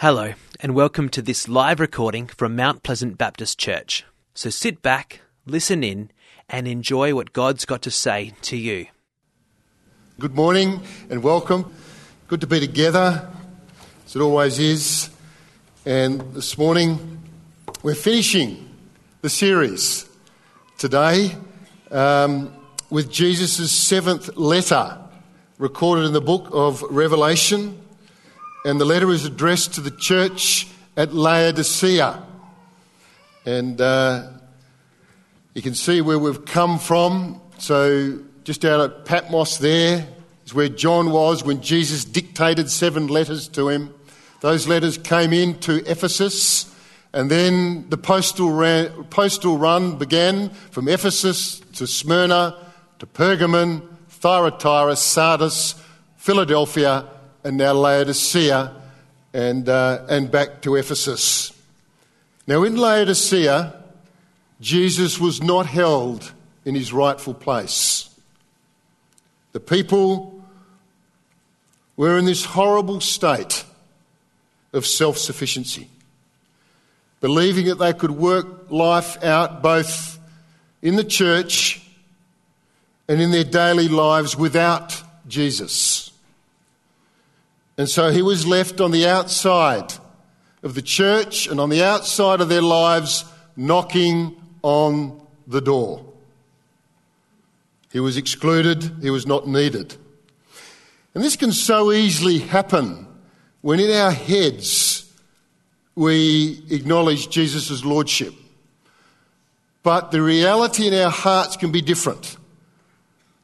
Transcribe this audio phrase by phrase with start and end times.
[0.00, 4.04] Hello, and welcome to this live recording from Mount Pleasant Baptist Church.
[4.32, 6.12] So sit back, listen in,
[6.48, 8.86] and enjoy what God's got to say to you.
[10.20, 11.74] Good morning and welcome.
[12.28, 13.28] Good to be together,
[14.06, 15.10] as it always is.
[15.84, 17.20] And this morning,
[17.82, 18.70] we're finishing
[19.22, 20.08] the series
[20.78, 21.34] today
[21.90, 22.54] um,
[22.88, 24.96] with Jesus' seventh letter,
[25.58, 27.80] recorded in the book of Revelation
[28.64, 30.66] and the letter is addressed to the church
[30.96, 32.22] at Laodicea.
[33.46, 34.30] And uh,
[35.54, 37.40] you can see where we've come from.
[37.58, 40.06] So, just out at Patmos, there
[40.44, 43.94] is where John was when Jesus dictated seven letters to him.
[44.40, 46.72] Those letters came in to Ephesus,
[47.12, 52.56] and then the postal, ran, postal run began from Ephesus to Smyrna
[52.98, 55.74] to Pergamon, Thyatira, Sardis,
[56.16, 57.04] Philadelphia,
[57.44, 58.74] and now Laodicea
[59.32, 61.52] and, uh, and back to Ephesus.
[62.46, 63.74] Now, in Laodicea,
[64.60, 66.32] Jesus was not held
[66.64, 68.08] in his rightful place.
[69.52, 70.44] The people
[71.96, 73.64] were in this horrible state
[74.72, 75.88] of self sufficiency,
[77.20, 80.18] believing that they could work life out both
[80.82, 81.82] in the church
[83.08, 85.97] and in their daily lives without Jesus.
[87.78, 89.94] And so he was left on the outside
[90.64, 93.24] of the church and on the outside of their lives,
[93.56, 96.04] knocking on the door.
[97.92, 99.94] He was excluded, he was not needed.
[101.14, 103.06] And this can so easily happen
[103.60, 105.10] when in our heads
[105.94, 108.34] we acknowledge Jesus' lordship.
[109.84, 112.36] But the reality in our hearts can be different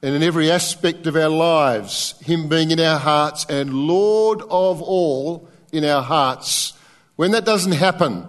[0.05, 4.83] and in every aspect of our lives, Him being in our hearts and Lord of
[4.83, 6.75] all in our hearts.
[7.17, 8.27] When that doesn't happen,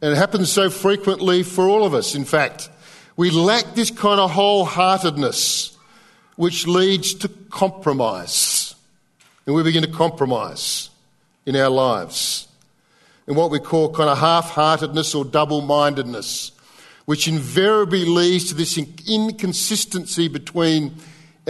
[0.00, 2.70] and it happens so frequently for all of us, in fact,
[3.18, 5.76] we lack this kind of wholeheartedness,
[6.36, 8.74] which leads to compromise.
[9.44, 10.88] And we begin to compromise
[11.44, 12.48] in our lives.
[13.26, 16.52] And what we call kind of half heartedness or double mindedness,
[17.04, 20.94] which invariably leads to this inconsistency between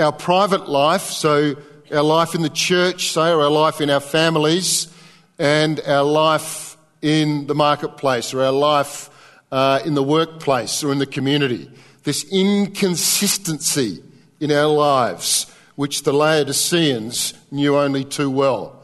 [0.00, 1.54] our private life, so
[1.92, 4.92] our life in the church, say, or our life in our families,
[5.38, 9.10] and our life in the marketplace, or our life
[9.52, 11.70] uh, in the workplace, or in the community.
[12.04, 14.02] This inconsistency
[14.38, 18.82] in our lives, which the Laodiceans knew only too well.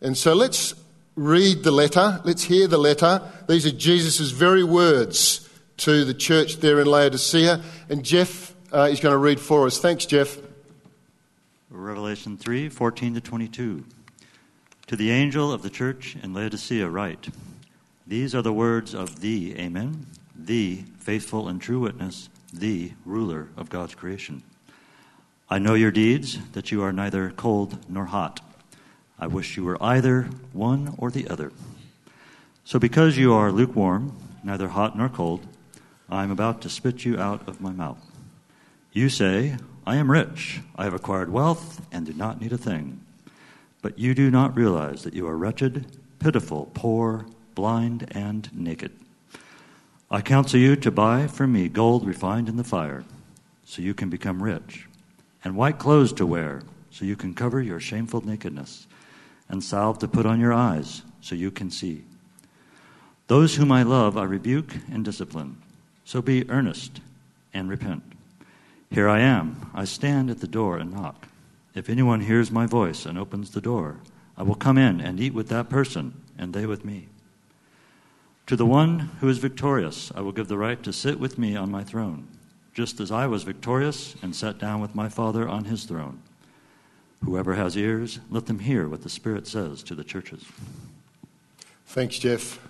[0.00, 0.74] And so let's
[1.14, 3.20] read the letter, let's hear the letter.
[3.48, 7.62] These are Jesus' very words to the church there in Laodicea.
[7.88, 9.78] And Jeff uh, is going to read for us.
[9.78, 10.36] Thanks, Jeff.
[11.74, 13.84] Revelation 3 14 to 22.
[14.88, 17.28] To the angel of the church in Laodicea, write
[18.06, 20.06] These are the words of the Amen,
[20.36, 24.42] the faithful and true witness, the ruler of God's creation.
[25.48, 28.40] I know your deeds, that you are neither cold nor hot.
[29.18, 31.52] I wish you were either one or the other.
[32.64, 35.46] So, because you are lukewarm, neither hot nor cold,
[36.10, 37.98] I am about to spit you out of my mouth.
[38.92, 43.00] You say, I am rich, I have acquired wealth, and do not need a thing.
[43.80, 45.86] But you do not realize that you are wretched,
[46.20, 47.26] pitiful, poor,
[47.56, 48.92] blind, and naked.
[50.08, 53.02] I counsel you to buy from me gold refined in the fire,
[53.64, 54.86] so you can become rich,
[55.42, 58.86] and white clothes to wear, so you can cover your shameful nakedness,
[59.48, 62.04] and salve to put on your eyes, so you can see.
[63.26, 65.56] Those whom I love I rebuke and discipline,
[66.04, 67.00] so be earnest
[67.52, 68.11] and repent.
[68.92, 69.70] Here I am.
[69.72, 71.26] I stand at the door and knock.
[71.74, 73.96] If anyone hears my voice and opens the door,
[74.36, 77.08] I will come in and eat with that person, and they with me.
[78.48, 81.56] To the one who is victorious, I will give the right to sit with me
[81.56, 82.28] on my throne,
[82.74, 86.20] just as I was victorious and sat down with my Father on his throne.
[87.24, 90.44] Whoever has ears, let them hear what the Spirit says to the churches.
[91.86, 92.60] Thanks, Jeff.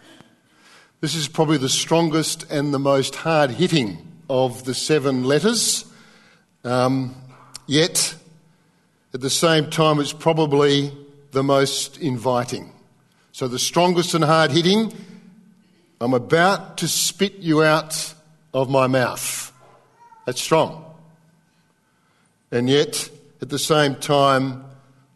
[1.01, 3.99] This is probably the strongest and the most hard hitting
[4.31, 5.87] of the seven letters.
[6.65, 7.15] Um,
[7.67, 8.15] yet,
[9.15, 10.93] at the same time, it's probably
[11.33, 12.73] the most inviting.
[13.33, 14.93] So, the strongest and hard hitting,
[16.01, 18.15] I'm about to spit you out
[18.55, 19.53] of my mouth.
[20.27, 20.85] That's strong.
[22.51, 23.09] And yet,
[23.41, 24.65] at the same time,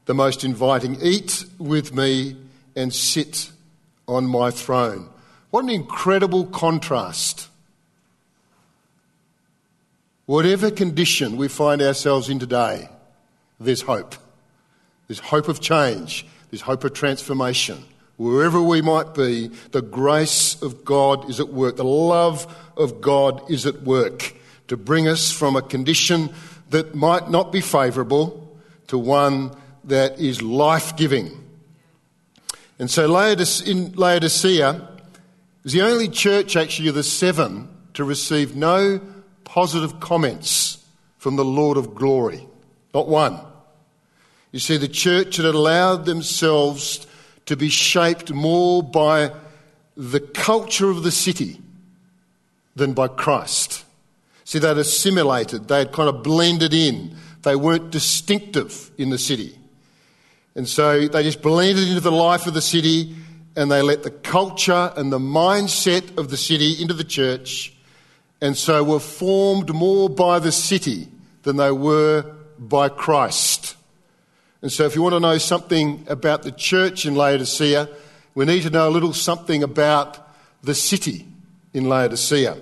[0.07, 0.97] the most inviting.
[1.03, 2.37] Eat with me
[2.75, 3.51] and sit
[4.09, 5.09] on my throne.
[5.51, 7.49] What an incredible contrast
[10.26, 12.88] Whatever condition we find ourselves in today,
[13.61, 14.17] there's hope.
[15.06, 16.26] There's hope of change.
[16.50, 17.84] There's hope of transformation.
[18.17, 21.76] wherever we might be, the grace of God is at work.
[21.76, 22.46] The love
[22.76, 24.34] of God is at work
[24.69, 26.31] to bring us from a condition
[26.70, 31.31] that might not be favourable to one that is life giving.
[32.78, 34.88] And so Laodicea
[35.64, 39.00] is the only church actually of the seven to receive no
[39.56, 40.85] positive comments
[41.17, 42.47] from the Lord of glory.
[42.93, 43.41] Not one.
[44.53, 47.06] You see, the church had allowed themselves
[47.47, 49.32] to be shaped more by
[49.97, 51.58] the culture of the city
[52.75, 53.87] than by Christ.
[54.44, 59.59] See, they'd assimilated, they'd kind of blended in, they weren't distinctive in the city.
[60.55, 63.17] And so they just blended into the life of the city
[63.56, 67.73] and they let the culture and the mindset of the city into the church
[68.47, 71.09] and so were formed more by the city
[71.43, 72.25] than they were
[72.57, 73.77] by Christ.
[74.63, 77.89] And so, if you want to know something about the church in Laodicea,
[78.37, 80.29] we need to know a little something about
[80.63, 81.27] the city
[81.75, 82.57] in Laodicea.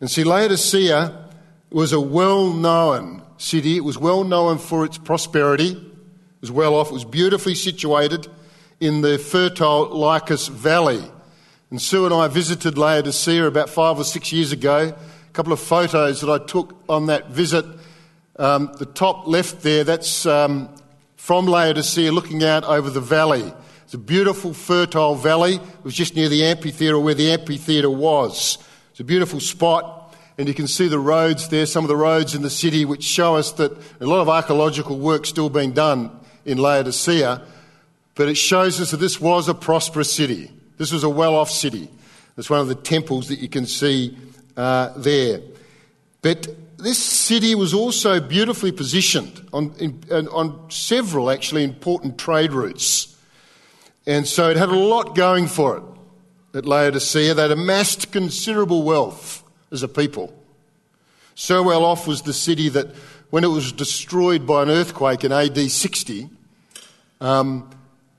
[0.00, 1.28] And see, Laodicea
[1.70, 6.74] was a well known city, it was well known for its prosperity, it was well
[6.74, 8.26] off, it was beautifully situated
[8.80, 11.04] in the fertile Lycus Valley.
[11.70, 14.94] And Sue and I visited Laodicea about five or six years ago.
[14.94, 17.66] A couple of photos that I took on that visit.
[18.38, 20.74] Um, the top left there, that's um,
[21.16, 23.52] from Laodicea looking out over the valley.
[23.84, 25.56] It's a beautiful, fertile valley.
[25.56, 28.56] It was just near the amphitheatre where the amphitheatre was.
[28.92, 32.34] It's a beautiful spot, and you can see the roads there, some of the roads
[32.34, 36.18] in the city, which show us that a lot of archaeological work still being done
[36.46, 37.42] in Laodicea.
[38.14, 40.50] But it shows us that this was a prosperous city.
[40.78, 41.90] This was a well off city.
[42.36, 44.16] It's one of the temples that you can see
[44.56, 45.40] uh, there.
[46.22, 46.48] But
[46.78, 53.16] this city was also beautifully positioned on, in, on several actually important trade routes.
[54.06, 55.82] And so it had a lot going for it
[56.56, 57.34] at Laodicea.
[57.34, 60.32] They'd amassed considerable wealth as a people.
[61.34, 62.88] So well off was the city that
[63.30, 66.30] when it was destroyed by an earthquake in AD 60,
[67.20, 67.70] um,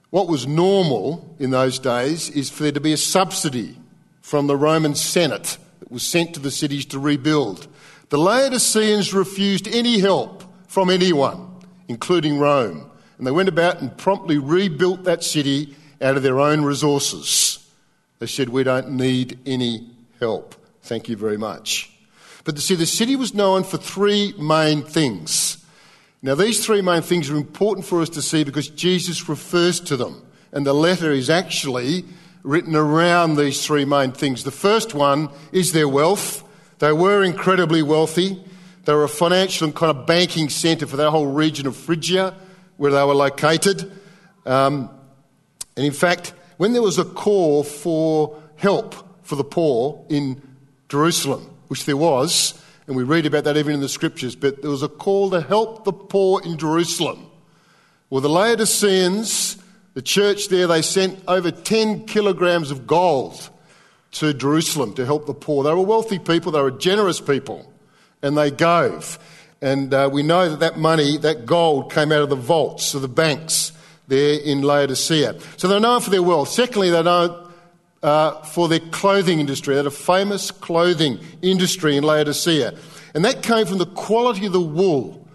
[0.10, 3.78] what was normal in those days is for there to be a subsidy
[4.22, 7.68] from the Roman Senate that was sent to the cities to rebuild.
[8.10, 11.48] The Laodiceans refused any help from anyone,
[11.88, 16.64] including Rome, and they went about and promptly rebuilt that city out of their own
[16.64, 17.60] resources.
[18.20, 19.90] They said, We don't need any
[20.20, 20.56] help.
[20.82, 21.92] Thank you very much.
[22.44, 25.59] But see, the city was known for three main things.
[26.22, 29.96] Now, these three main things are important for us to see because Jesus refers to
[29.96, 30.22] them,
[30.52, 32.04] and the letter is actually
[32.44, 34.44] written around these three main things.
[34.44, 36.44] The first one is their wealth.
[36.80, 38.42] They were incredibly wealthy.
[38.86, 42.36] They were a financial and kind of banking centre for that whole region of Phrygia
[42.78, 43.92] where they were located.
[44.46, 44.90] Um,
[45.78, 50.42] and in fact, when there was a call for help for the poor in
[50.90, 52.59] Jerusalem, which there was,
[52.90, 55.42] and we read about that even in the scriptures, but there was a call to
[55.42, 57.30] help the poor in Jerusalem.
[58.10, 59.58] Well, the Laodiceans,
[59.94, 63.48] the church there, they sent over 10 kilograms of gold
[64.14, 65.64] to Jerusalem to help the poor.
[65.64, 67.72] They were wealthy people, they were generous people,
[68.24, 69.20] and they gave.
[69.62, 73.04] And uh, we know that that money, that gold, came out of the vaults of
[73.04, 73.72] the banks
[74.08, 75.40] there in Laodicea.
[75.58, 76.50] So they're known for their wealth.
[76.50, 77.49] Secondly, they're known
[78.04, 79.74] uh, for their clothing industry.
[79.74, 82.78] They had a famous clothing industry in Laodicea.
[83.14, 85.28] And that came from the quality of the wool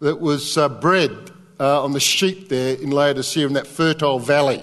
[0.00, 1.12] that was uh, bred
[1.60, 4.62] uh, on the sheep there in Laodicea in that fertile valley.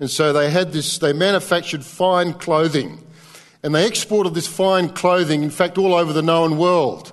[0.00, 3.04] And so they had this, they manufactured fine clothing.
[3.62, 7.12] And they exported this fine clothing, in fact, all over the known world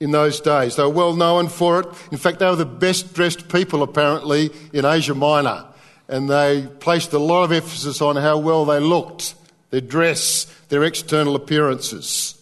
[0.00, 0.74] in those days.
[0.74, 1.86] They were well known for it.
[2.10, 5.64] In fact, they were the best dressed people, apparently, in Asia Minor.
[6.08, 9.34] And they placed a lot of emphasis on how well they looked,
[9.70, 12.40] their dress, their external appearances.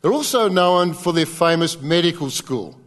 [0.00, 2.80] They're also known for their famous medical school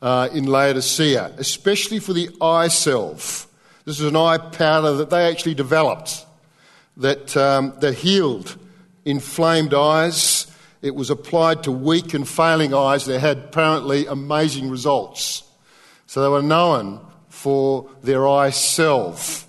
[0.00, 3.46] uh, in Laodicea, especially for the eye salve.
[3.84, 6.24] This is an eye powder that they actually developed
[6.96, 8.56] that, um, that healed
[9.04, 10.46] inflamed eyes.
[10.82, 15.42] It was applied to weak and failing eyes that had apparently amazing results.
[16.06, 17.00] So they were known
[17.42, 19.46] for their eye salve.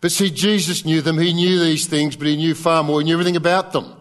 [0.00, 1.18] But see, Jesus knew them.
[1.18, 3.00] He knew these things, but he knew far more.
[3.00, 3.92] He knew everything about them.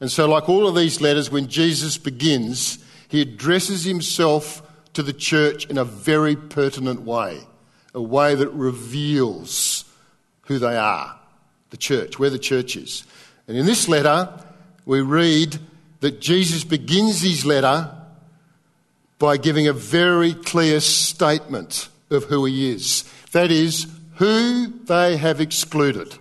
[0.00, 4.60] And so, like all of these letters, when Jesus begins, he addresses himself
[4.92, 7.40] to the church in a very pertinent way
[7.94, 9.84] a way that reveals
[10.42, 11.16] who they are,
[11.70, 13.04] the church, where the church is.
[13.46, 14.28] And in this letter,
[14.84, 15.58] we read
[16.00, 17.94] that Jesus begins his letter
[19.20, 23.04] by giving a very clear statement of who he is.
[23.32, 26.16] That is, who they have excluded.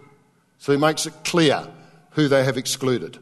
[0.60, 1.68] So he makes it clear
[2.12, 3.20] who they have excluded.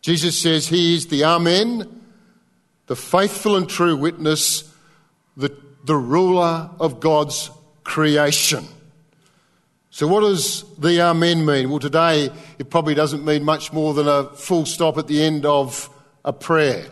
[0.00, 2.02] Jesus says he is the Amen,
[2.86, 4.74] the faithful and true witness,
[5.36, 7.50] the, the ruler of God's
[7.84, 8.64] creation.
[9.90, 11.68] So, what does the Amen mean?
[11.68, 15.44] Well, today it probably doesn't mean much more than a full stop at the end
[15.44, 15.90] of
[16.24, 16.86] a prayer.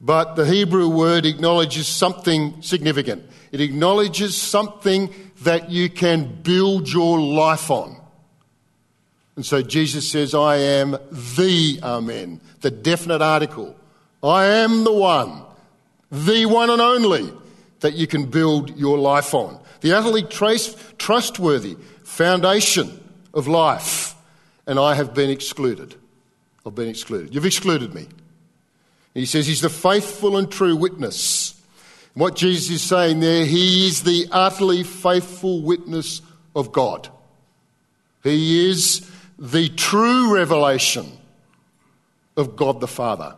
[0.00, 3.24] But the Hebrew word acknowledges something significant.
[3.52, 7.96] It acknowledges something that you can build your life on.
[9.36, 13.76] And so Jesus says, I am the Amen, the definite article.
[14.22, 15.42] I am the one,
[16.10, 17.32] the one and only
[17.80, 19.60] that you can build your life on.
[19.80, 23.00] The utterly trace, trustworthy foundation
[23.34, 24.14] of life.
[24.66, 25.96] And I have been excluded.
[26.64, 27.34] I've been excluded.
[27.34, 28.06] You've excluded me.
[29.14, 31.51] He says he's the faithful and true witness.
[32.14, 36.20] What Jesus is saying there, he is the utterly faithful witness
[36.54, 37.08] of God.
[38.22, 41.06] He is the true revelation
[42.36, 43.34] of God the Father.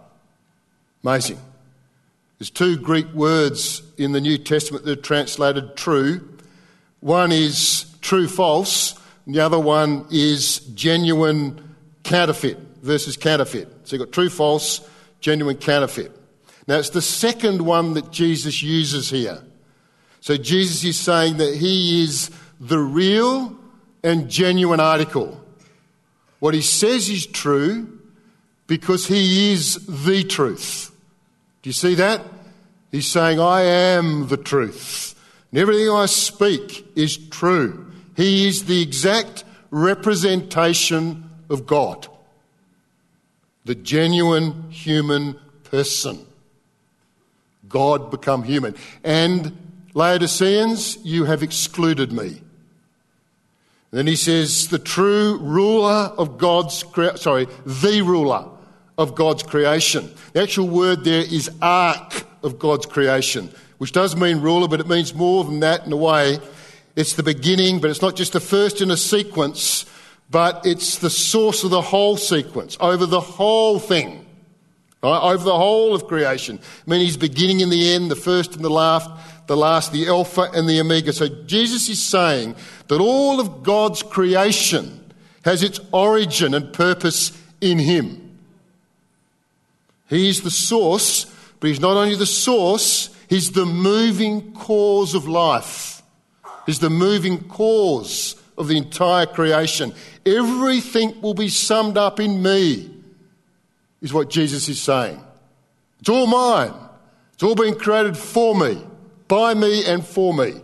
[1.03, 1.39] Amazing.
[2.39, 6.29] There's two Greek words in the New Testament that are translated true.
[7.01, 13.69] One is true false, and the other one is genuine counterfeit versus counterfeit.
[13.85, 14.87] So you've got true false,
[15.21, 16.13] genuine counterfeit.
[16.67, 19.43] Now it's the second one that Jesus uses here.
[20.21, 23.57] So Jesus is saying that he is the real
[24.03, 25.41] and genuine article.
[26.39, 27.99] What he says is true
[28.67, 30.91] because he is the truth.
[31.63, 32.23] Do you see that?
[32.91, 35.15] He's saying, I am the truth.
[35.51, 37.91] And everything I speak is true.
[38.17, 42.07] He is the exact representation of God,
[43.65, 46.25] the genuine human person.
[47.75, 48.77] God become human.
[49.03, 49.59] And
[49.95, 52.41] Laodiceans, you have excluded me.
[53.91, 58.47] Then he says, the true ruler of God's, crea- sorry, the ruler
[58.97, 60.09] of God's creation.
[60.35, 64.87] The actual word there is ark of God's creation, which does mean ruler, but it
[64.87, 66.39] means more than that in a way.
[66.95, 69.85] It's the beginning, but it's not just the first in a sequence,
[70.31, 74.24] but it's the source of the whole sequence, over the whole thing,
[75.05, 75.33] right?
[75.33, 76.59] over the whole of creation.
[76.87, 79.11] I mean, he's beginning and the end, the first and the last,
[79.47, 81.13] the last, the Alpha and the Omega.
[81.13, 82.57] So Jesus is saying
[82.89, 85.01] that all of God's creation
[85.45, 88.39] has its origin and purpose in Him.
[90.09, 91.27] He is the source,
[91.61, 96.03] but He's not only the source, He's the moving cause of life.
[96.67, 99.93] He's the moving cause of the entire creation.
[100.25, 102.94] Everything will be summed up in me,
[104.05, 105.19] is what Jesus is saying.
[105.99, 106.75] It's all mine.
[107.33, 108.81] It's all been created for me
[109.29, 110.61] by me and for me.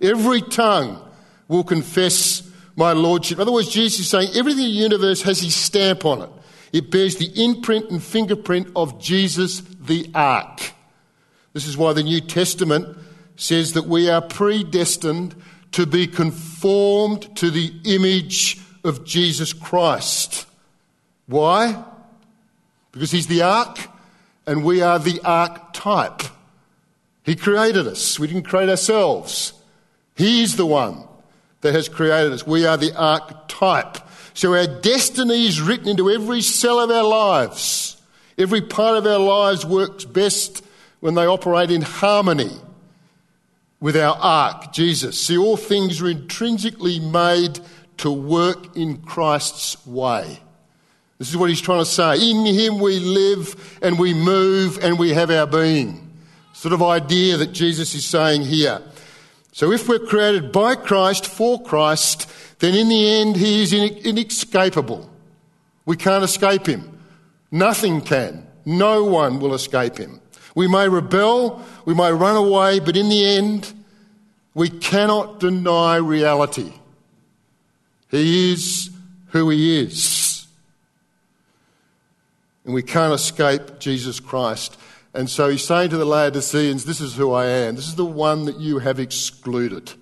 [0.00, 0.98] Every tongue
[1.46, 2.42] will confess
[2.76, 3.36] my lordship.
[3.36, 6.30] In other words, Jesus is saying everything in the universe has his stamp on it.
[6.72, 10.72] It bears the imprint and fingerprint of Jesus the ark.
[11.52, 12.96] This is why the New Testament
[13.36, 15.34] says that we are predestined
[15.72, 20.46] to be conformed to the image of Jesus Christ.
[21.26, 21.84] Why?
[22.92, 23.78] Because he's the ark
[24.46, 26.22] and we are the archetype.
[27.22, 28.18] He created us.
[28.18, 29.52] We didn't create ourselves.
[30.16, 31.04] He's the one
[31.60, 32.46] that has created us.
[32.46, 33.98] We are the archetype.
[34.34, 38.00] So our destiny is written into every cell of our lives.
[38.38, 40.64] Every part of our lives works best
[41.00, 42.56] when they operate in harmony
[43.80, 45.20] with our ark, Jesus.
[45.20, 47.60] See, all things are intrinsically made
[47.98, 50.40] to work in Christ's way.
[51.20, 52.30] This is what he's trying to say.
[52.30, 56.10] In him we live and we move and we have our being
[56.54, 58.80] sort of idea that Jesus is saying here.
[59.52, 62.26] So if we're created by Christ, for Christ,
[62.60, 65.10] then in the end he is inescapable.
[65.84, 66.98] We can't escape him.
[67.50, 68.46] Nothing can.
[68.64, 70.22] No one will escape him.
[70.54, 73.74] We may rebel, we may run away, but in the end,
[74.54, 76.72] we cannot deny reality.
[78.10, 78.90] He is
[79.28, 80.29] who he is.
[82.64, 84.78] And we can't escape Jesus Christ.
[85.14, 87.76] And so he's saying to the Laodiceans, This is who I am.
[87.76, 89.92] This is the one that you have excluded.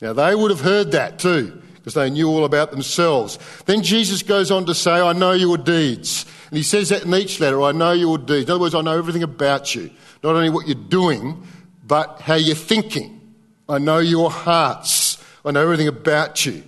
[0.00, 3.38] Now, they would have heard that too, because they knew all about themselves.
[3.66, 6.26] Then Jesus goes on to say, I know your deeds.
[6.50, 8.48] And he says that in each letter, I know your deeds.
[8.48, 9.90] In other words, I know everything about you.
[10.22, 11.46] Not only what you're doing,
[11.86, 13.20] but how you're thinking.
[13.68, 15.22] I know your hearts.
[15.44, 16.62] I know everything about you.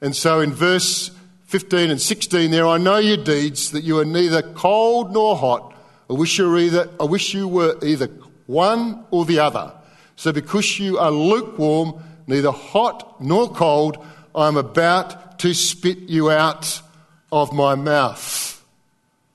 [0.00, 1.10] And so in verse
[1.46, 5.74] 15 and 16 there, I know your deeds, that you are neither cold nor hot.
[6.10, 8.08] I wish you were either, I wish you were either
[8.46, 9.72] one or the other.
[10.16, 16.30] So because you are lukewarm, neither hot nor cold, I am about to spit you
[16.30, 16.82] out
[17.30, 18.64] of my mouth.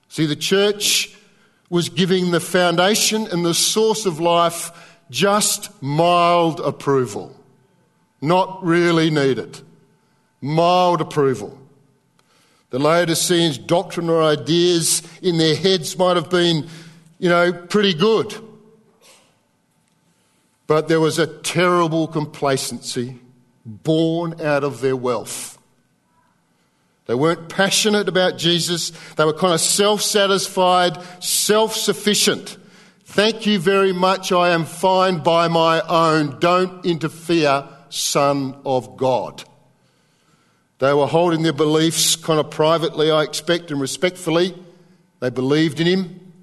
[0.10, 1.16] See, the church
[1.70, 4.72] was giving the foundation and the source of life
[5.10, 7.36] just mild approval.
[8.22, 9.62] Not really needed.
[10.42, 11.61] Mild approval.
[12.72, 16.68] The Laodiceans' doctrinal ideas in their heads might have been,
[17.20, 18.34] you know, pretty good.
[20.68, 23.20] But there was a terrible complacency
[23.66, 25.60] born out of their wealth.
[27.08, 28.92] They weren't passionate about Jesus.
[29.16, 32.58] They were kind of self satisfied, self sufficient.
[33.04, 34.32] Thank you very much.
[34.32, 36.40] I am fine by my own.
[36.40, 39.44] Don't interfere, Son of God.
[40.82, 44.56] They were holding their beliefs kind of privately, I expect, and respectfully.
[45.20, 46.34] They believed in him.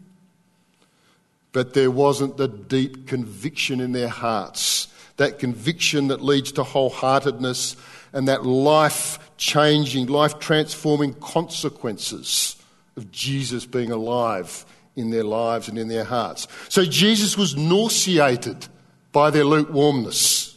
[1.51, 7.75] But there wasn't the deep conviction in their hearts, that conviction that leads to wholeheartedness
[8.13, 12.55] and that life changing, life transforming consequences
[12.97, 14.65] of Jesus being alive
[14.95, 16.47] in their lives and in their hearts.
[16.69, 18.69] So Jesus was nauseated
[19.11, 20.57] by their lukewarmness,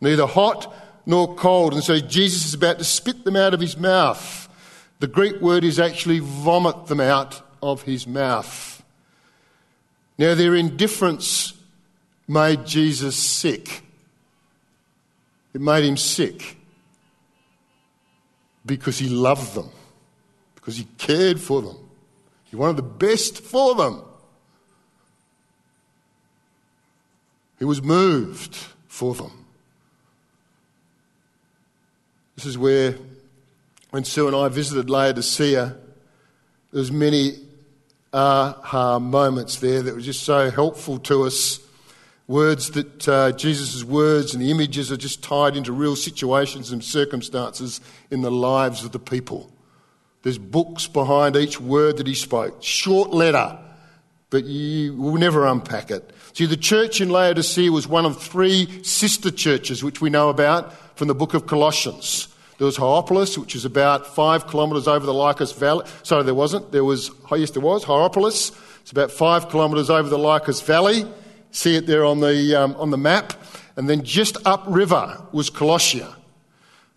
[0.00, 0.74] neither hot
[1.06, 1.74] nor cold.
[1.74, 4.48] And so Jesus is about to spit them out of his mouth.
[5.00, 8.82] The Greek word is actually vomit them out of his mouth.
[10.18, 11.54] Now, their indifference
[12.28, 13.82] made Jesus sick.
[15.54, 16.56] It made him sick
[18.64, 19.70] because he loved them,
[20.54, 21.76] because he cared for them.
[22.44, 24.02] He wanted the best for them.
[27.58, 28.54] He was moved
[28.86, 29.41] for them.
[32.42, 32.96] This is where,
[33.90, 35.76] when Sue and I visited Laodicea,
[36.72, 37.34] there was many
[38.12, 41.60] aha moments there that were just so helpful to us.
[42.26, 46.82] Words that uh, Jesus' words and the images are just tied into real situations and
[46.82, 47.80] circumstances
[48.10, 49.48] in the lives of the people.
[50.24, 52.60] There's books behind each word that he spoke.
[52.60, 53.56] Short letter,
[54.30, 56.10] but you will never unpack it.
[56.32, 60.96] See, the church in Laodicea was one of three sister churches which we know about
[60.98, 62.26] from the book of Colossians.
[62.62, 65.84] There was Hierapolis, which is about five kilometres over the Lycus Valley.
[66.04, 66.70] Sorry, there wasn't.
[66.70, 68.52] There was, yes, there was, Hierapolis.
[68.82, 71.04] It's about five kilometres over the Lycus Valley.
[71.50, 73.32] See it there on the, um, on the map.
[73.74, 76.14] And then just upriver was Colossia.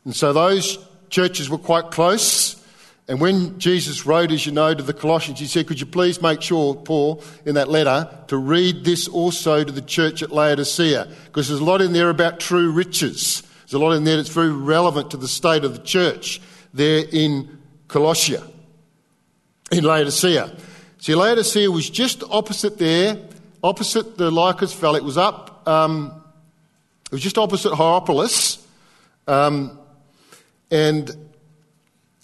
[0.03, 0.77] And so those
[1.09, 2.63] churches were quite close.
[3.07, 6.21] And when Jesus wrote, as you know, to the Colossians, he said, Could you please
[6.21, 11.07] make sure, Paul, in that letter, to read this also to the church at Laodicea?
[11.25, 13.41] Because there's a lot in there about true riches.
[13.75, 16.41] A lot in there that's very relevant to the state of the church
[16.73, 18.43] there in Colossia,
[19.71, 20.55] in Laodicea.
[20.97, 23.17] See, Laodicea was just opposite there,
[23.63, 24.97] opposite the Lycus Valley.
[24.97, 26.23] It was up, um,
[27.05, 28.65] it was just opposite Hierapolis.
[29.27, 29.77] Um,
[30.71, 31.15] and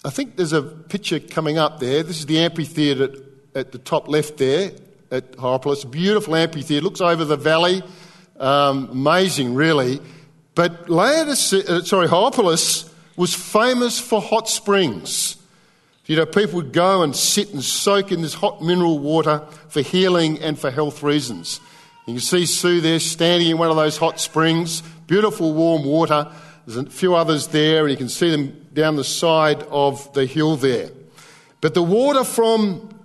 [0.04, 2.02] I think there's a picture coming up there.
[2.02, 3.10] This is the amphitheatre at,
[3.54, 4.72] at the top left there
[5.10, 5.84] at Hierapolis.
[5.84, 6.82] Beautiful amphitheatre.
[6.82, 7.82] Looks over the valley.
[8.40, 10.00] Um, amazing, really.
[10.54, 15.36] But Laodicea, uh, sorry, Hierapolis was famous for hot springs.
[16.06, 19.80] You know, people would go and sit and soak in this hot mineral water for
[19.80, 21.60] healing and for health reasons.
[22.06, 26.30] You can see Sue there standing in one of those hot springs, beautiful warm water.
[26.66, 30.26] There's a few others there, and you can see them down the side of the
[30.26, 30.90] hill there.
[31.60, 32.98] But the water from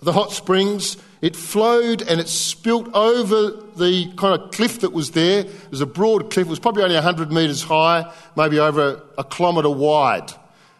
[0.00, 5.12] the hot springs, it flowed and it spilt over the kind of cliff that was
[5.12, 5.40] there.
[5.40, 9.24] It was a broad cliff, it was probably only 100 metres high, maybe over a
[9.24, 10.30] kilometre wide.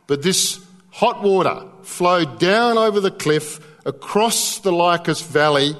[0.06, 5.76] But this hot water flowed down over the cliff, across the Lycus Valley,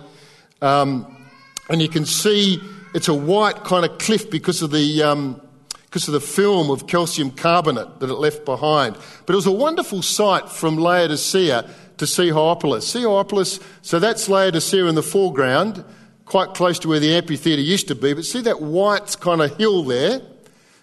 [0.63, 1.27] um,
[1.69, 2.63] and you can see
[2.95, 5.41] it's a white kind of cliff because of the um,
[5.85, 8.97] because of the film of calcium carbonate that it left behind.
[9.25, 14.95] But it was a wonderful sight from Laodicea to see Hierapolis, so that's Laodicea in
[14.95, 15.85] the foreground,
[16.25, 18.13] quite close to where the amphitheatre used to be.
[18.13, 20.21] But see that white kind of hill there?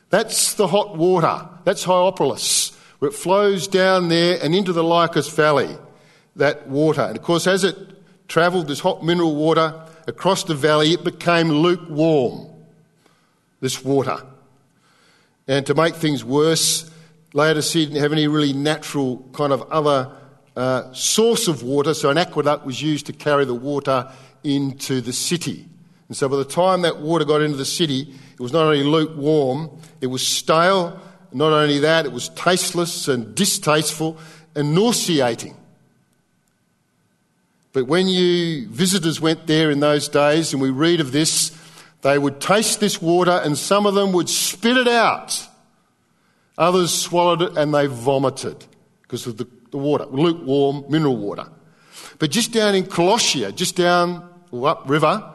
[0.10, 1.48] That's the hot water.
[1.64, 5.76] That's Hierapolis, where it flows down there and into the Lycus Valley,
[6.36, 7.02] that water.
[7.02, 7.78] And of course, as it
[8.28, 9.74] travelled, this hot mineral water
[10.08, 12.50] across the valley, it became lukewarm,
[13.60, 14.18] this water.
[15.48, 16.90] And to make things worse,
[17.34, 20.12] Laodicea didn't have any really natural kind of other
[20.56, 24.12] uh, source of water, so an aqueduct was used to carry the water
[24.44, 25.66] into the city.
[26.08, 28.84] And so by the time that water got into the city, it was not only
[28.84, 29.70] lukewarm,
[30.02, 31.00] it was stale.
[31.32, 34.18] Not only that, it was tasteless and distasteful
[34.56, 35.56] and nauseating.
[37.72, 41.52] But when you visitors went there in those days, and we read of this,
[42.04, 45.48] they would taste this water and some of them would spit it out.
[46.58, 48.66] Others swallowed it and they vomited
[49.02, 51.48] because of the, the water, lukewarm mineral water.
[52.20, 55.30] But just down in Colossia, just down or up river,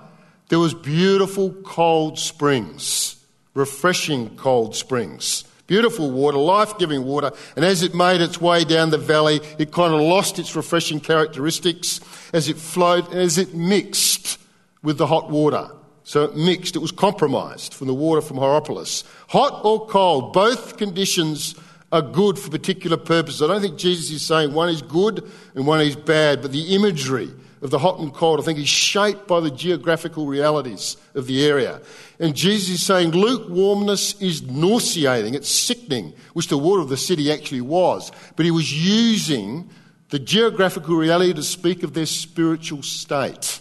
[0.48, 3.16] there was beautiful cold springs,
[3.52, 5.44] refreshing cold springs.
[5.66, 9.70] Beautiful water, life giving water, and as it made its way down the valley, it
[9.70, 12.00] kind of lost its refreshing characteristics
[12.32, 14.38] as it flowed, as it mixed
[14.82, 15.68] with the hot water.
[16.04, 19.04] So it mixed, it was compromised from the water from Hierapolis.
[19.28, 21.54] Hot or cold, both conditions
[21.90, 23.42] are good for particular purposes.
[23.42, 26.74] I don't think Jesus is saying one is good and one is bad, but the
[26.74, 27.30] imagery
[27.62, 31.44] of the hot and cold, I think, is shaped by the geographical realities of the
[31.44, 31.80] area.
[32.20, 37.32] And Jesus is saying lukewarmness is nauseating, it's sickening, which the water of the city
[37.32, 38.12] actually was.
[38.36, 39.70] But he was using
[40.10, 43.60] the geographical reality to speak of their spiritual state.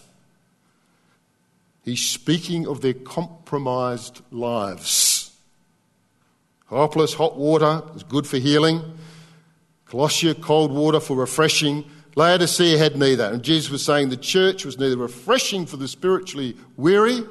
[1.82, 5.17] He's speaking of their compromised lives.
[6.70, 8.82] Hierapolis, hot water is good for healing.
[9.86, 11.84] Colossia, cold water for refreshing.
[12.14, 13.24] Laodicea had neither.
[13.24, 17.22] And Jesus was saying the church was neither refreshing for the spiritually weary,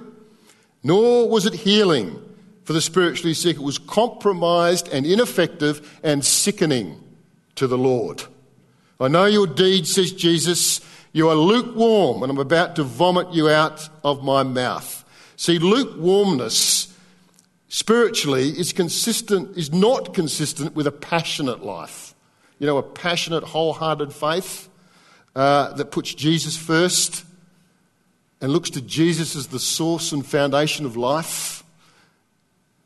[0.83, 2.19] nor was it healing
[2.63, 3.57] for the spiritually sick.
[3.57, 7.01] It was compromised and ineffective and sickening
[7.55, 8.23] to the Lord.
[8.99, 10.81] I know your deeds, says Jesus.
[11.13, 15.05] You are lukewarm, and I'm about to vomit you out of my mouth.
[15.35, 16.86] See, lukewarmness
[17.69, 22.13] spiritually is consistent, is not consistent with a passionate life.
[22.59, 24.69] You know, a passionate, wholehearted faith
[25.35, 27.23] uh, that puts Jesus first
[28.41, 31.63] and looks to Jesus as the source and foundation of life.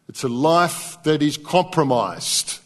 [0.10, 2.60] It's a life that is compromised.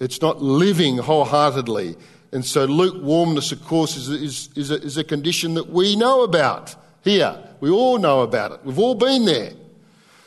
[0.00, 1.96] It's not living wholeheartedly.
[2.32, 6.22] And so, lukewarmness, of course, is, is, is, a, is a condition that we know
[6.22, 7.36] about here.
[7.60, 8.60] We all know about it.
[8.64, 9.52] We've all been there.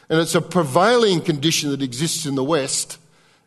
[0.10, 2.98] And it's a prevailing condition that exists in the West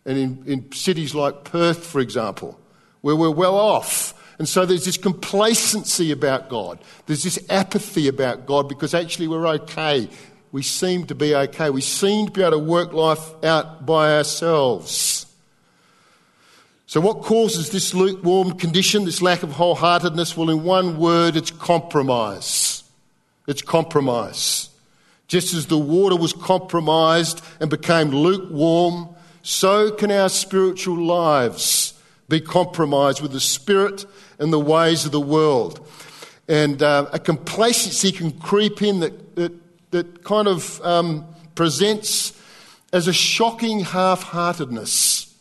[0.05, 2.59] and in, in cities like Perth, for example,
[3.01, 6.79] where we're well off and so there's this complacency about God.
[7.05, 10.09] There's this apathy about God because actually we're okay.
[10.51, 11.68] We seem to be okay.
[11.68, 15.27] We seem to be able to work life out by ourselves.
[16.87, 20.35] So, what causes this lukewarm condition, this lack of wholeheartedness?
[20.38, 22.83] Well, in one word, it's compromise.
[23.46, 24.69] It's compromise.
[25.31, 29.09] Just as the water was compromised and became lukewarm,
[29.43, 31.95] so can our spiritual lives
[32.29, 34.07] be compromised with the spirit
[34.40, 35.87] and the ways of the world.
[36.49, 39.53] And uh, a complacency can creep in that, that,
[39.93, 42.37] that kind of um, presents
[42.93, 45.33] as a shocking half heartedness.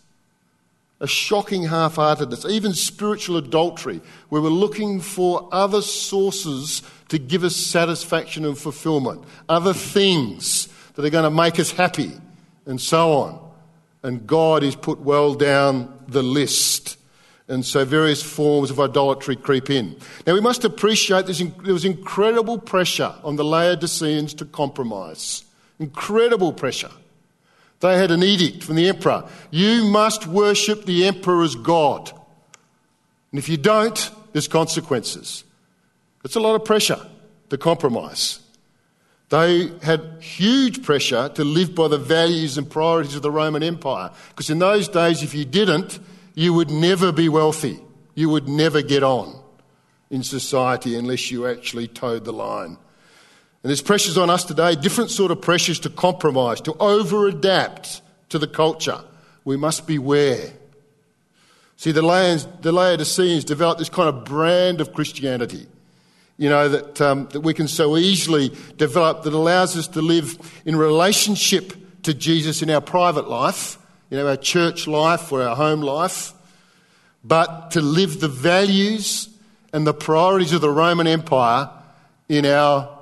[1.00, 7.44] A shocking half heartedness, even spiritual adultery, where we're looking for other sources to give
[7.44, 12.12] us satisfaction and fulfillment, other things that are going to make us happy,
[12.66, 13.52] and so on.
[14.04, 16.98] And God is put well down the list.
[17.48, 19.98] And so various forms of idolatry creep in.
[20.28, 25.44] Now we must appreciate there was incredible pressure on the Laodiceans to compromise.
[25.80, 26.92] Incredible pressure.
[27.80, 32.12] They had an edict from the emperor you must worship the emperor as God.
[33.32, 35.44] And if you don't, there's consequences.
[36.24, 37.00] It's a lot of pressure
[37.50, 38.40] to compromise.
[39.30, 44.12] They had huge pressure to live by the values and priorities of the Roman Empire.
[44.30, 46.00] Because in those days, if you didn't,
[46.34, 47.80] you would never be wealthy.
[48.16, 49.40] You would never get on
[50.10, 52.78] in society unless you actually toed the line.
[53.62, 58.02] And there's pressures on us today, different sort of pressures to compromise, to over adapt
[58.30, 59.02] to the culture.
[59.44, 60.54] We must beware.
[61.76, 65.68] See, the, Laodiceans developed this kind of brand of Christianity,
[66.40, 70.36] you know, that, um, that we can so easily develop that allows us to live
[70.66, 73.78] in relationship to Jesus in our private life
[74.10, 76.34] you know, our church life or our home life,
[77.24, 79.30] but to live the values
[79.72, 81.70] and the priorities of the Roman Empire
[82.28, 82.98] in our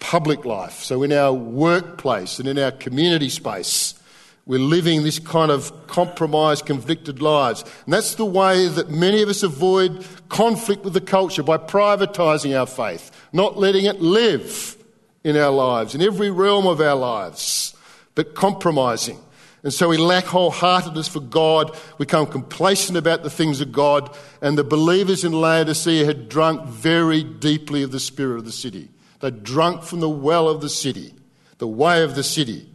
[0.00, 0.82] public life.
[0.82, 3.94] So, in our workplace and in our community space,
[4.44, 7.64] we're living this kind of compromised, convicted lives.
[7.84, 12.58] And that's the way that many of us avoid conflict with the culture by privatising
[12.58, 14.76] our faith, not letting it live
[15.22, 17.76] in our lives, in every realm of our lives,
[18.16, 19.20] but compromising.
[19.62, 21.70] And so we lack wholeheartedness for God.
[21.98, 24.16] We become complacent about the things of God.
[24.40, 28.88] And the believers in Laodicea had drunk very deeply of the spirit of the city.
[29.20, 31.14] They'd drunk from the well of the city,
[31.58, 32.68] the way of the city.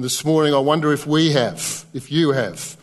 [0.00, 2.78] And this morning, I wonder if we have, if you have.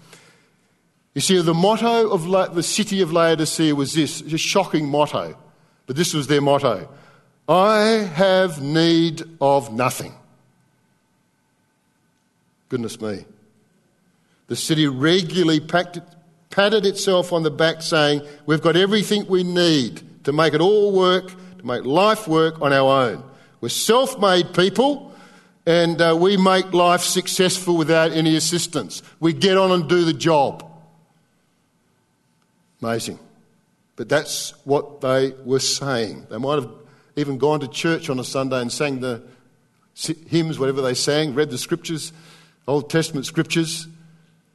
[1.16, 5.36] You see, the motto of La- the city of Laodicea was this a shocking motto,
[5.88, 6.88] but this was their motto
[7.50, 7.80] I
[8.14, 10.14] have need of nothing.
[12.70, 13.26] Goodness me.
[14.46, 16.00] The city regularly packed,
[16.52, 20.92] patted itself on the back, saying, We've got everything we need to make it all
[20.92, 23.24] work, to make life work on our own.
[23.60, 25.07] We're self made people,
[25.68, 29.04] and uh, we make life successful without any assistance.
[29.20, 30.64] We get on and do the job.
[32.82, 33.20] Amazing.
[33.98, 36.28] But that's what they were saying.
[36.30, 36.70] They might have
[37.18, 39.24] even gone to church on a Sunday and sang the
[40.30, 42.14] hymns, whatever they sang, read the scriptures,
[42.66, 43.90] Old Testament scriptures,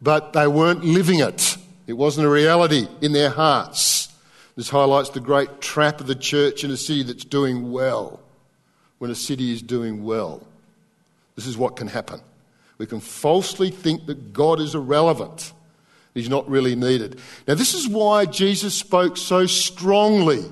[0.00, 1.58] but they weren't living it.
[1.86, 4.14] It wasn't a reality in their hearts.
[4.56, 8.20] This highlights the great trap of the church in a city that's doing well.
[8.96, 10.46] When a city is doing well,
[11.36, 12.20] this is what can happen.
[12.78, 15.52] We can falsely think that God is irrelevant.
[16.14, 17.20] He's not really needed.
[17.46, 20.44] Now, this is why Jesus spoke so strongly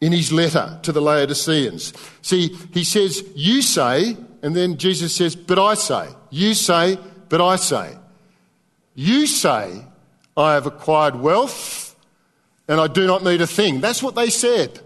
[0.00, 1.92] in his letter to the Laodiceans.
[2.22, 6.08] See, he says, You say, and then Jesus says, But I say.
[6.30, 7.96] You say, but I say.
[8.94, 9.84] You say,
[10.36, 11.94] I have acquired wealth
[12.68, 13.80] and I do not need a thing.
[13.80, 14.80] That's what they said.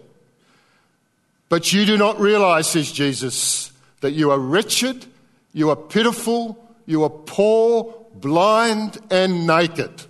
[1.49, 5.07] But you do not realize, says Jesus, that you are wretched,
[5.53, 10.05] you are pitiful, you are poor, blind, and naked.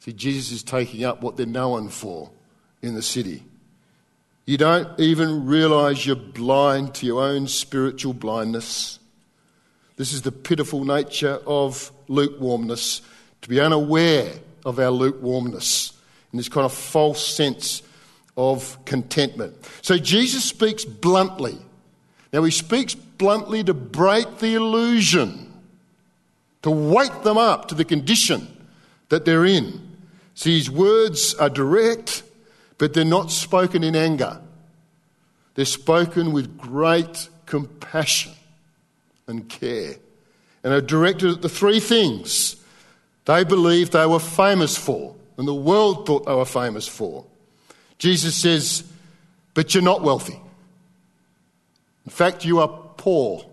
[0.00, 2.30] See, Jesus is taking up what they're known for
[2.80, 3.44] in the city.
[4.44, 8.98] You don't even realize you're blind to your own spiritual blindness.
[9.96, 13.02] This is the pitiful nature of lukewarmness,
[13.42, 14.32] to be unaware
[14.64, 15.92] of our lukewarmness
[16.32, 17.82] in this kind of false sense
[18.36, 19.54] of contentment.
[19.82, 21.58] So Jesus speaks bluntly.
[22.32, 25.52] Now, he speaks bluntly to break the illusion,
[26.62, 28.48] to wake them up to the condition
[29.10, 29.80] that they're in.
[30.34, 32.22] See, his words are direct,
[32.78, 34.40] but they're not spoken in anger.
[35.54, 38.32] They're spoken with great compassion
[39.26, 39.96] and care
[40.64, 42.56] and are directed at the three things
[43.24, 47.24] they believed they were famous for and the world thought they were famous for.
[47.98, 48.84] Jesus says,
[49.54, 50.40] But you're not wealthy.
[52.04, 53.44] In fact, you are poor.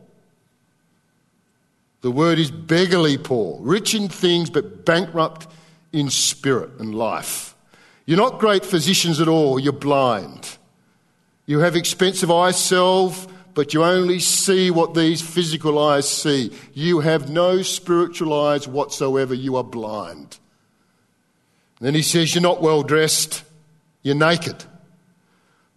[2.02, 5.48] The word is beggarly poor, rich in things but bankrupt
[5.92, 7.56] in spirit and life.
[8.06, 10.58] You're not great physicians at all, you're blind.
[11.46, 12.52] You have expensive eye
[13.54, 16.52] but you only see what these physical eyes see.
[16.74, 20.40] You have no spiritual eyes whatsoever, you are blind.
[21.80, 23.44] And then he says, You're not well dressed,
[24.02, 24.64] you're naked.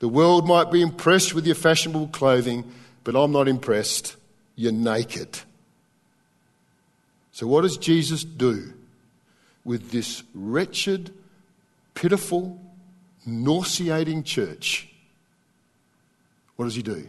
[0.03, 2.65] The world might be impressed with your fashionable clothing,
[3.05, 4.17] but I'm not impressed.
[4.57, 5.39] You're naked.
[7.31, 8.73] So, what does Jesus do
[9.65, 11.15] with this wretched,
[11.95, 12.61] pitiful,
[13.25, 14.89] nauseating church,
[16.57, 17.09] what does he do?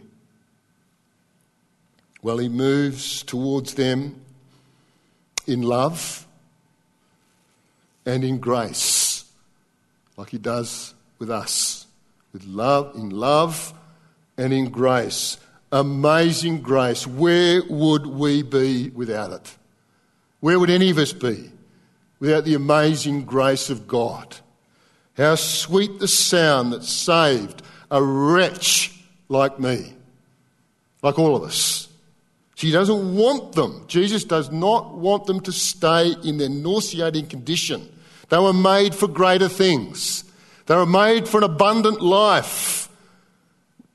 [2.22, 4.20] Well, he moves towards them
[5.48, 6.28] in love
[8.06, 9.24] and in grace,
[10.16, 11.83] like he does with us,
[12.34, 13.72] with love, in love
[14.36, 15.38] and in grace.
[15.72, 17.06] Amazing grace.
[17.06, 19.56] Where would we be without it?
[20.40, 21.50] Where would any of us be
[22.20, 24.36] without the amazing grace of God?
[25.16, 28.92] How sweet the sound that saved a wretch
[29.28, 29.94] like me,
[31.02, 31.88] like all of us.
[32.56, 33.84] She doesn't want them.
[33.86, 37.88] Jesus does not want them to stay in their nauseating condition.
[38.28, 40.24] They were made for greater things.
[40.66, 42.88] They were made for an abundant life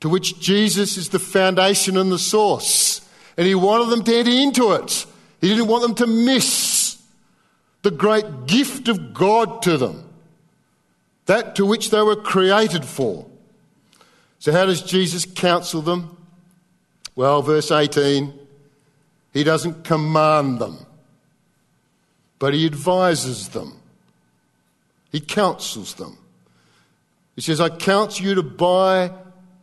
[0.00, 3.00] to which Jesus is the foundation and the source.
[3.36, 5.06] And he wanted them to enter into it.
[5.40, 7.00] He didn't want them to miss
[7.82, 10.04] the great gift of God to them
[11.26, 13.24] that to which they were created for.
[14.40, 16.16] So, how does Jesus counsel them?
[17.14, 18.32] Well, verse 18,
[19.32, 20.78] he doesn't command them,
[22.38, 23.80] but he advises them.
[25.12, 26.16] He counsels them.
[27.40, 29.10] He says, I counsel you to buy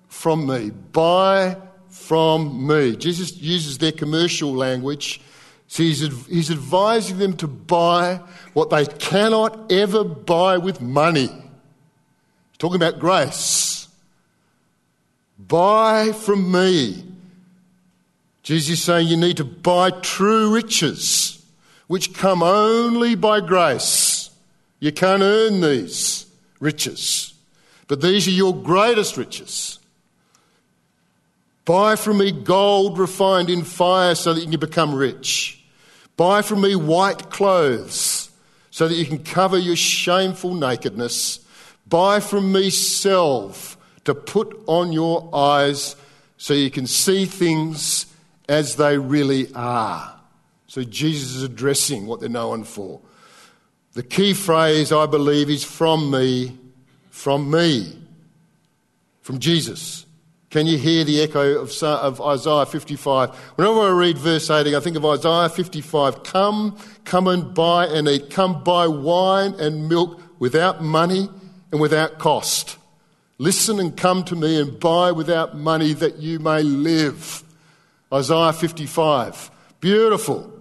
[0.08, 0.72] from me.
[0.72, 1.58] Buy
[1.90, 2.96] from me.
[2.96, 5.22] Jesus uses their commercial language.
[5.68, 8.20] So he's, he's advising them to buy
[8.54, 11.28] what they cannot ever buy with money.
[11.28, 13.88] He's talking about grace.
[15.38, 17.06] Buy from me.
[18.42, 21.46] Jesus is saying you need to buy true riches,
[21.86, 24.32] which come only by grace.
[24.80, 26.26] You can't earn these
[26.60, 27.36] riches,
[27.88, 29.80] but these are your greatest riches.
[31.66, 35.64] Buy from me gold refined in fire so that you can become rich.
[36.16, 38.32] Buy from me white clothes
[38.72, 41.40] so that you can cover your shameful nakedness.
[41.88, 45.96] Buy from me salve to put on your eyes
[46.38, 48.06] so you can see things
[48.48, 50.14] as they really are.
[50.68, 53.02] So Jesus is addressing what they're known for.
[53.94, 56.58] The key phrase, I believe, is from me,
[57.18, 57.98] from me,
[59.22, 60.06] from Jesus.
[60.52, 63.36] Can you hear the echo of, of Isaiah 55?
[63.56, 68.08] Whenever I read verse 18, I think of Isaiah 55 Come, come and buy and
[68.08, 68.30] eat.
[68.30, 71.28] Come buy wine and milk without money
[71.72, 72.78] and without cost.
[73.40, 77.44] Listen and come to me and buy without money that you may live.
[78.14, 79.50] Isaiah 55.
[79.80, 80.57] Beautiful.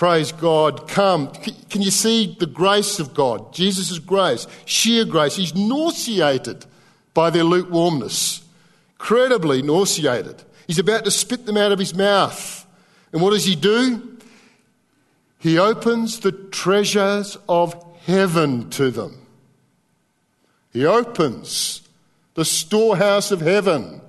[0.00, 0.88] Praise God.
[0.88, 1.28] Come.
[1.68, 3.52] Can you see the grace of God?
[3.52, 5.36] Jesus' grace, sheer grace.
[5.36, 6.64] He's nauseated
[7.12, 8.40] by their lukewarmness
[9.00, 10.44] credibly nauseated.
[10.66, 12.66] He's about to spit them out of his mouth.
[13.12, 14.18] And what does he do?
[15.38, 19.26] He opens the treasures of heaven to them.
[20.72, 21.82] He opens
[22.34, 24.00] the storehouse of heaven,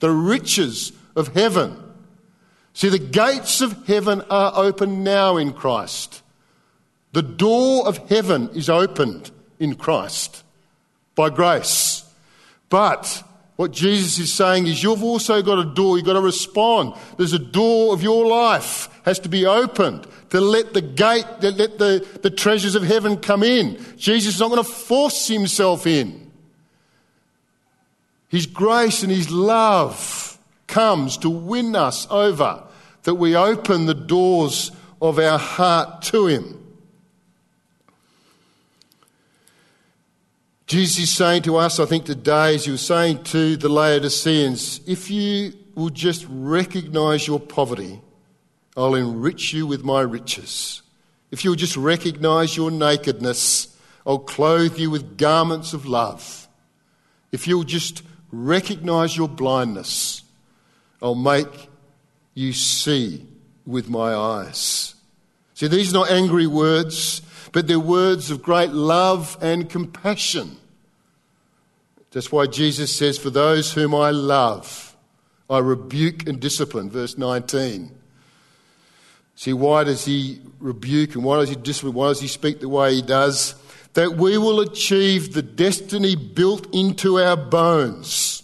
[0.00, 1.83] the riches of heaven.
[2.74, 6.22] See, the gates of heaven are open now in Christ.
[7.12, 10.42] The door of heaven is opened in Christ
[11.14, 12.04] by grace.
[12.68, 13.22] But
[13.54, 16.94] what Jesus is saying is you've also got a door, you've got to respond.
[17.16, 21.52] There's a door of your life has to be opened to let the gate, to
[21.52, 23.80] let the, the treasures of heaven come in.
[23.96, 26.32] Jesus is not going to force himself in.
[28.28, 30.23] His grace and his love
[30.66, 32.62] comes to win us over,
[33.04, 36.60] that we open the doors of our heart to him.
[40.66, 44.80] Jesus is saying to us, I think today, as he was saying to the Laodiceans,
[44.86, 48.00] if you will just recognize your poverty,
[48.76, 50.82] I'll enrich you with my riches.
[51.30, 56.48] If you'll just recognize your nakedness, I'll clothe you with garments of love.
[57.30, 60.23] If you'll just recognize your blindness,
[61.04, 61.68] I'll make
[62.34, 63.24] you see
[63.64, 64.96] with my eyes.
[65.54, 67.22] See, these are not angry words
[67.54, 70.56] but they're words of great love and compassion.
[72.10, 74.96] That's why Jesus says, For those whom I love,
[75.48, 76.90] I rebuke and discipline.
[76.90, 77.92] Verse 19.
[79.36, 81.94] See, why does he rebuke and why does he discipline?
[81.94, 83.54] Why does he speak the way he does?
[83.92, 88.42] That we will achieve the destiny built into our bones,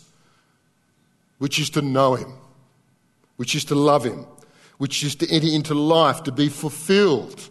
[1.38, 2.32] which is to know him,
[3.40, 4.26] which is to love him,
[4.76, 7.48] which is to enter into life, to be fulfilled.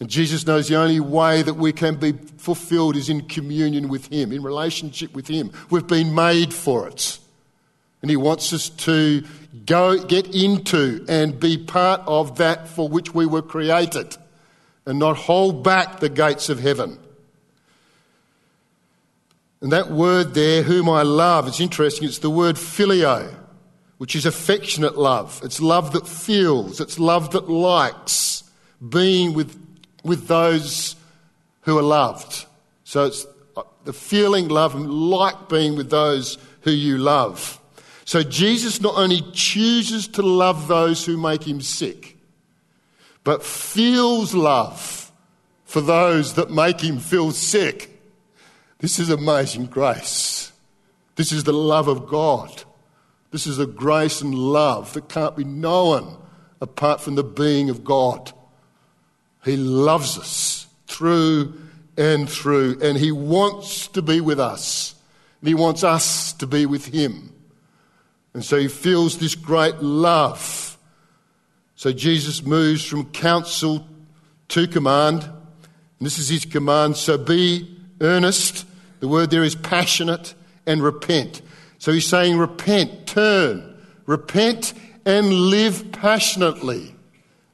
[0.00, 4.12] And Jesus knows the only way that we can be fulfilled is in communion with
[4.12, 5.52] Him, in relationship with Him.
[5.70, 7.16] We've been made for it.
[8.02, 9.22] And He wants us to
[9.66, 14.16] go, get into and be part of that for which we were created
[14.84, 16.98] and not hold back the gates of heaven.
[19.60, 22.08] And that word there, whom I love, it's interesting.
[22.08, 23.32] It's the word phileo,
[23.98, 25.40] which is affectionate love.
[25.44, 28.44] It's love that feels, it's love that likes
[28.86, 29.58] being with
[30.06, 30.96] with those
[31.62, 32.46] who are loved.
[32.84, 37.60] So it's uh, the feeling love and like being with those who you love.
[38.04, 42.16] So Jesus not only chooses to love those who make him sick,
[43.24, 45.10] but feels love
[45.64, 48.00] for those that make him feel sick.
[48.78, 50.52] This is amazing grace.
[51.16, 52.62] This is the love of God.
[53.36, 56.16] This is a grace and love that can't be known
[56.58, 58.32] apart from the being of God.
[59.44, 61.52] He loves us through
[61.98, 64.94] and through, and He wants to be with us.
[65.42, 67.30] And He wants us to be with Him.
[68.32, 70.78] And so He feels this great love.
[71.74, 73.86] So Jesus moves from counsel
[74.48, 75.24] to command.
[75.24, 76.96] And this is His command.
[76.96, 77.68] So be
[78.00, 78.64] earnest.
[79.00, 80.32] The word there is passionate
[80.64, 81.42] and repent.
[81.86, 86.96] So He's saying, repent, turn, repent and live passionately.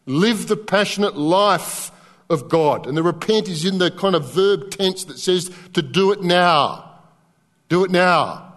[0.07, 1.93] Live the passionate life
[2.31, 2.87] of God.
[2.87, 6.23] And the repent is in the kind of verb tense that says to do it
[6.23, 6.99] now.
[7.69, 8.55] Do it now.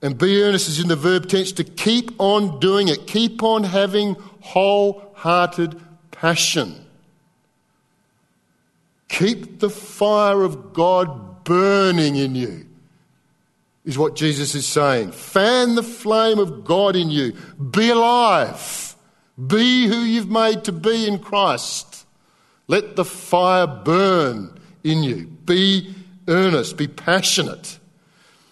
[0.00, 3.06] And be earnest is in the verb tense to keep on doing it.
[3.06, 5.78] Keep on having wholehearted
[6.12, 6.82] passion.
[9.10, 12.64] Keep the fire of God burning in you,
[13.84, 15.12] is what Jesus is saying.
[15.12, 17.34] Fan the flame of God in you.
[17.70, 18.96] Be alive.
[19.46, 22.06] Be who you've made to be in Christ.
[22.66, 25.26] Let the fire burn in you.
[25.26, 25.94] Be
[26.28, 27.78] earnest, be passionate.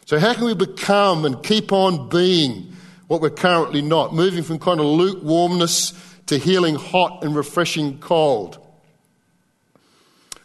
[0.04, 2.72] So, how can we become and keep on being
[3.06, 4.12] what we're currently not?
[4.14, 5.94] Moving from kind of lukewarmness
[6.26, 8.58] to healing hot and refreshing cold.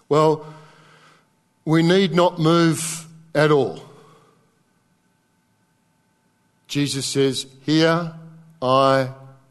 [0.08, 0.46] Well,
[1.66, 3.87] we need not move at all.
[6.68, 8.14] Jesus says, Here
[8.62, 9.10] I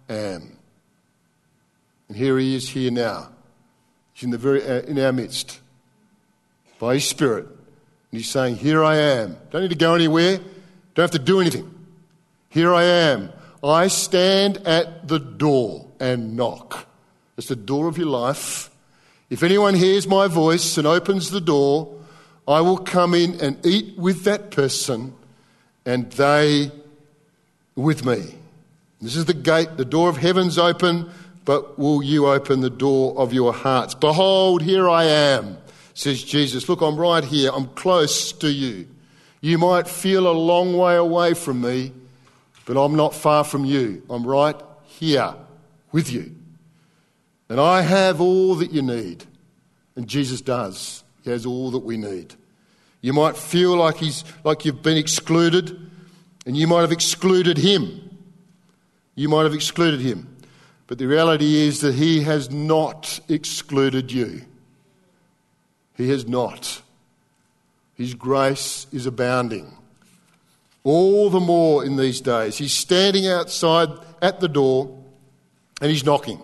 [0.08, 0.58] am.
[2.08, 3.30] And here he is here now.
[4.12, 5.60] He's in, the very, uh, in our midst
[6.78, 7.46] by his Spirit.
[7.46, 9.36] And he's saying, Here I am.
[9.50, 10.38] Don't need to go anywhere.
[10.94, 11.72] Don't have to do anything.
[12.48, 13.32] Here I am.
[13.62, 16.86] I stand at the door and knock.
[17.36, 18.70] It's the door of your life.
[19.28, 21.98] If anyone hears my voice and opens the door,
[22.46, 25.14] I will come in and eat with that person
[25.84, 26.70] and they
[27.76, 28.34] with me.
[29.00, 31.10] This is the gate, the door of heaven's open,
[31.44, 33.94] but will you open the door of your hearts?
[33.94, 35.58] Behold, here I am,
[35.94, 36.68] says Jesus.
[36.68, 37.52] Look, I'm right here.
[37.54, 38.88] I'm close to you.
[39.40, 41.92] You might feel a long way away from me,
[42.64, 44.02] but I'm not far from you.
[44.10, 45.34] I'm right here
[45.92, 46.34] with you.
[47.48, 49.24] And I have all that you need.
[49.94, 51.04] And Jesus does.
[51.22, 52.34] He has all that we need.
[53.02, 55.78] You might feel like, he's, like you've been excluded,
[56.46, 58.18] and you might have excluded him.
[59.16, 60.36] You might have excluded him.
[60.86, 64.42] But the reality is that he has not excluded you.
[65.96, 66.82] He has not.
[67.94, 69.76] His grace is abounding.
[70.84, 72.56] All the more in these days.
[72.56, 73.88] He's standing outside
[74.22, 74.96] at the door
[75.80, 76.40] and he's knocking.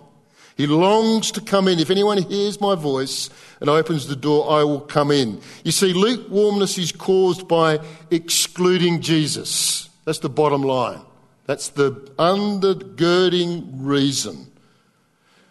[0.56, 1.78] He longs to come in.
[1.78, 3.30] If anyone hears my voice
[3.60, 5.40] and opens the door, I will come in.
[5.64, 7.78] You see, lukewarmness is caused by
[8.10, 9.88] excluding Jesus.
[10.04, 11.00] That's the bottom line.
[11.46, 14.50] That's the undergirding reason.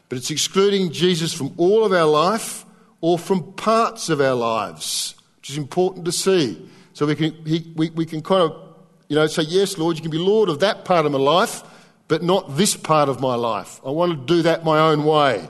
[0.09, 2.65] But it's excluding Jesus from all of our life
[2.99, 6.69] or from parts of our lives, which is important to see.
[6.93, 8.75] So we can, he, we, we can kind of,
[9.07, 11.63] you know, say, Yes, Lord, you can be Lord of that part of my life,
[12.07, 13.79] but not this part of my life.
[13.85, 15.49] I want to do that my own way.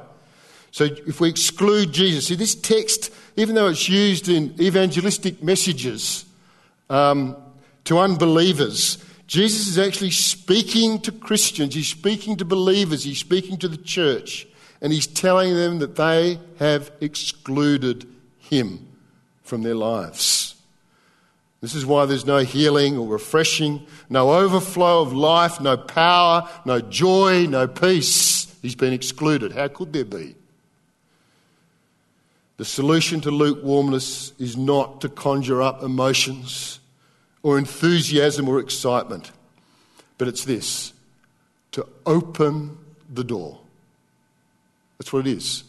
[0.72, 6.26] So if we exclude Jesus, see, this text, even though it's used in evangelistic messages
[6.89, 7.36] um,
[7.86, 13.69] to unbelievers, Jesus is actually speaking to Christians, he's speaking to believers, he's speaking to
[13.69, 14.45] the church,
[14.82, 18.05] and he's telling them that they have excluded
[18.39, 18.88] him
[19.41, 20.55] from their lives.
[21.61, 26.82] This is why there's no healing or refreshing, no overflow of life, no power, no
[26.82, 28.53] joy, no peace.
[28.61, 29.53] He's been excluded.
[29.53, 30.36] How could there be?
[32.57, 36.80] The solution to lukewarmness is not to conjure up emotions
[37.44, 39.32] or enthusiasm or excitement,
[40.18, 40.94] but it's this
[41.72, 42.78] to open
[43.12, 43.60] the door.
[44.98, 45.64] That's what it is.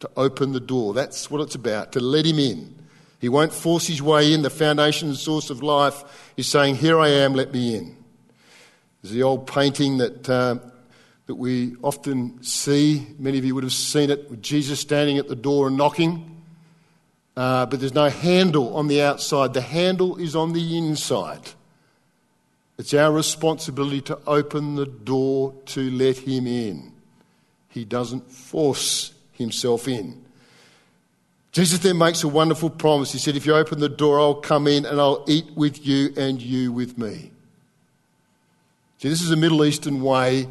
[0.00, 0.94] To open the door.
[0.94, 2.74] That's what it's about, to let him in.
[3.20, 4.42] He won't force his way in.
[4.42, 6.02] The foundation and source of life
[6.36, 7.96] is saying, Here I am, let me in.
[9.02, 10.58] There's the old painting that, uh,
[11.26, 13.06] that we often see.
[13.18, 16.35] Many of you would have seen it with Jesus standing at the door and knocking
[17.36, 19.52] uh, but there's no handle on the outside.
[19.52, 21.50] The handle is on the inside.
[22.78, 26.92] It's our responsibility to open the door to let him in.
[27.68, 30.24] He doesn't force himself in.
[31.52, 33.12] Jesus then makes a wonderful promise.
[33.12, 36.12] He said, If you open the door, I'll come in and I'll eat with you
[36.16, 37.30] and you with me.
[38.98, 40.48] See, this is a Middle Eastern way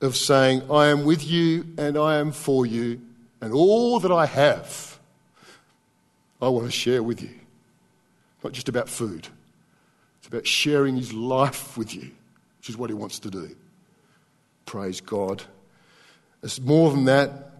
[0.00, 3.00] of saying, I am with you and I am for you,
[3.40, 4.93] and all that I have
[6.44, 7.30] I want to share with you.
[8.42, 9.26] Not just about food,
[10.18, 12.10] it's about sharing his life with you,
[12.58, 13.56] which is what he wants to do.
[14.66, 15.42] Praise God.
[16.42, 17.52] It's more than that.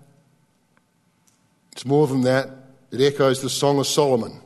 [1.73, 2.51] It's more than that.
[2.91, 4.41] It echoes the Song of Solomon.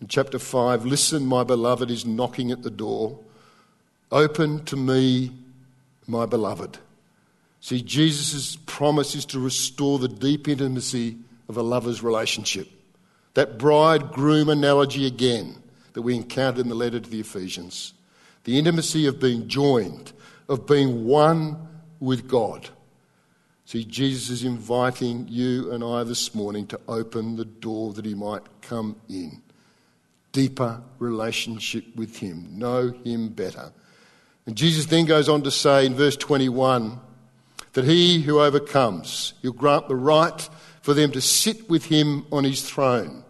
[0.00, 3.18] In chapter 5, listen, my beloved is knocking at the door.
[4.10, 5.32] Open to me,
[6.06, 6.78] my beloved.
[7.60, 11.16] See, Jesus' promise is to restore the deep intimacy
[11.48, 12.68] of a lover's relationship.
[13.34, 15.62] That bridegroom analogy again
[15.94, 17.94] that we encountered in the letter to the Ephesians.
[18.44, 20.12] The intimacy of being joined,
[20.48, 21.68] of being one
[22.00, 22.68] with God.
[23.64, 28.14] See, Jesus is inviting you and I this morning to open the door that he
[28.14, 29.40] might come in.
[30.32, 33.72] Deeper relationship with him, know him better.
[34.46, 36.98] And Jesus then goes on to say in verse 21
[37.74, 40.48] that he who overcomes, he'll grant the right
[40.82, 43.24] for them to sit with him on his throne.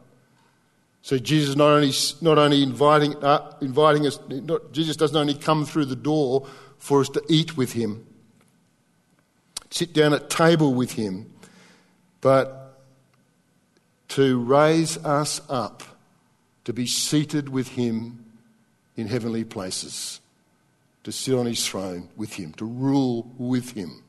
[1.02, 5.64] So Jesus not only not only inviting uh, inviting us, not, Jesus doesn't only come
[5.64, 6.46] through the door
[6.78, 8.06] for us to eat with him,
[9.70, 11.32] sit down at table with him,
[12.20, 12.80] but
[14.08, 15.82] to raise us up
[16.64, 18.24] to be seated with him
[18.96, 20.20] in heavenly places,
[21.02, 24.04] to sit on his throne with him, to rule with him.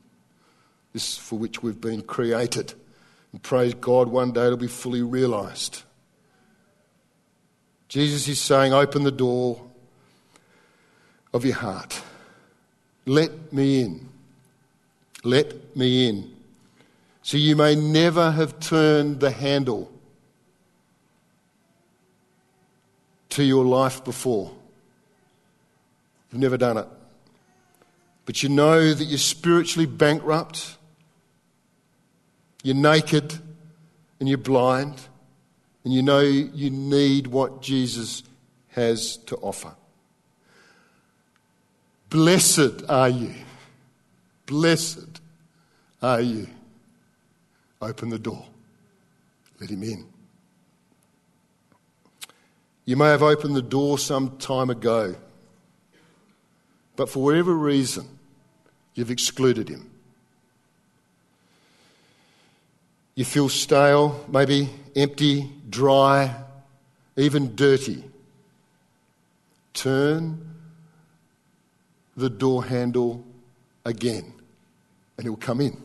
[0.92, 2.74] This is for which we've been created.
[3.34, 5.82] And praise God, one day it'll be fully realized.
[7.88, 9.60] Jesus is saying, Open the door
[11.32, 12.00] of your heart.
[13.06, 14.08] Let me in.
[15.24, 16.32] Let me in.
[17.22, 19.90] So you may never have turned the handle
[23.30, 24.52] to your life before.
[26.30, 26.86] You've never done it.
[28.26, 30.76] But you know that you're spiritually bankrupt,
[32.64, 33.38] you're naked,
[34.18, 35.00] and you're blind,
[35.84, 38.22] and you know you need what Jesus
[38.68, 39.76] has to offer.
[42.08, 43.34] Blessed are you.
[44.46, 45.20] Blessed
[46.00, 46.48] are you.
[47.82, 48.46] Open the door.
[49.60, 50.06] Let him in.
[52.86, 55.16] You may have opened the door some time ago,
[56.96, 58.08] but for whatever reason,
[58.94, 59.90] you've excluded him.
[63.14, 66.34] You feel stale, maybe empty, dry,
[67.16, 68.04] even dirty.
[69.72, 70.54] Turn
[72.16, 73.24] the door handle
[73.84, 74.32] again,
[75.16, 75.80] and he'll come in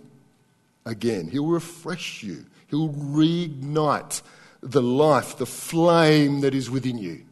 [0.86, 1.28] again.
[1.28, 4.22] He'll refresh you, he'll reignite
[4.62, 7.26] the life, the flame that is within you.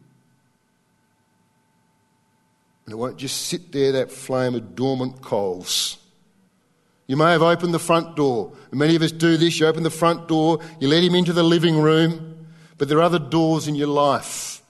[2.86, 5.98] And it won't just sit there, that flame of dormant coals.
[7.08, 8.52] You may have opened the front door.
[8.70, 9.58] And many of us do this.
[9.58, 12.46] You open the front door, you let him into the living room,
[12.76, 14.62] but there are other doors in your life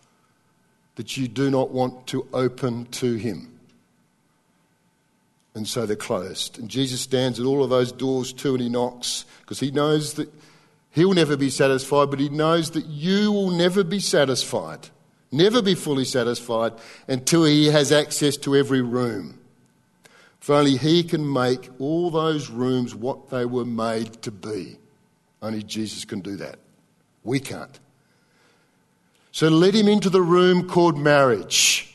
[0.94, 3.58] that you do not want to open to him.
[5.54, 6.58] And so they're closed.
[6.58, 10.14] And Jesus stands at all of those doors too and he knocks because he knows
[10.14, 10.32] that
[10.92, 14.88] he'll never be satisfied, but he knows that you will never be satisfied,
[15.32, 16.72] never be fully satisfied
[17.08, 19.38] until he has access to every room.
[20.48, 24.76] Only He can make all those rooms what they were made to be.
[25.42, 26.58] Only Jesus can do that.
[27.24, 27.78] We can't.
[29.32, 31.94] So let Him into the room called marriage.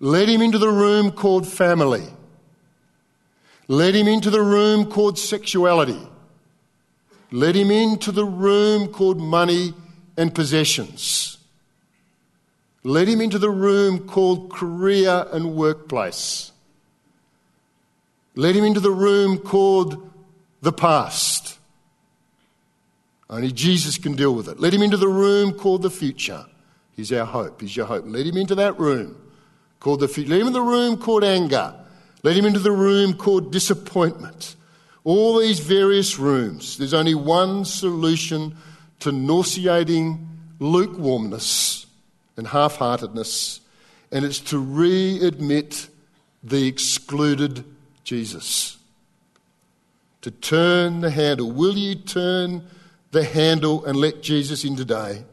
[0.00, 2.06] Let Him into the room called family.
[3.68, 6.00] Let Him into the room called sexuality.
[7.30, 9.74] Let Him into the room called money
[10.16, 11.38] and possessions.
[12.86, 16.52] Let him into the room called career and workplace.
[18.34, 20.10] Let him into the room called
[20.60, 21.58] the past.
[23.30, 24.60] Only Jesus can deal with it.
[24.60, 26.44] Let him into the room called the future.
[26.94, 27.62] He's our hope.
[27.62, 28.04] He's your hope.
[28.06, 29.16] Let him into that room
[29.80, 30.30] called the future.
[30.30, 31.74] Let him in the room called anger.
[32.22, 34.56] Let him into the room called disappointment.
[35.04, 36.76] All these various rooms.
[36.76, 38.56] There's only one solution
[39.00, 40.28] to nauseating
[40.58, 41.83] lukewarmness
[42.36, 43.60] and half heartedness,
[44.10, 45.88] and it's to readmit
[46.42, 47.64] the excluded
[48.04, 48.76] Jesus.
[50.22, 51.50] To turn the handle.
[51.50, 52.64] Will you turn
[53.10, 55.24] the handle and let Jesus in today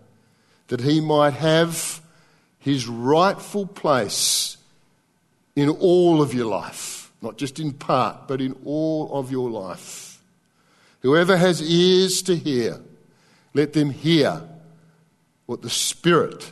[0.68, 2.02] that he might have
[2.60, 4.58] his rightful place
[5.56, 7.12] in all of your life?
[7.22, 10.22] Not just in part, but in all of your life.
[11.02, 12.80] Whoever has ears to hear,
[13.54, 14.42] let them hear
[15.46, 16.52] what the Spirit